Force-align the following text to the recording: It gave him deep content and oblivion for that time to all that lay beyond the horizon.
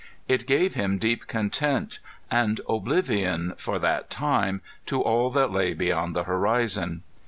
It 0.27 0.47
gave 0.47 0.73
him 0.73 0.97
deep 0.97 1.27
content 1.27 1.99
and 2.31 2.59
oblivion 2.67 3.53
for 3.59 3.77
that 3.77 4.09
time 4.09 4.61
to 4.87 4.99
all 4.99 5.29
that 5.29 5.51
lay 5.51 5.75
beyond 5.75 6.15
the 6.15 6.23
horizon. 6.23 7.03